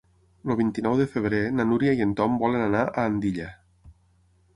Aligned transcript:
El 0.45 0.53
vint-i-nou 0.59 0.95
de 1.01 1.05
febrer 1.15 1.41
na 1.57 1.65
Núria 1.71 1.93
i 1.99 2.01
en 2.05 2.15
Tom 2.21 2.39
volen 2.45 2.63
anar 2.69 2.81
a 2.87 3.05
Andilla. 3.11 3.47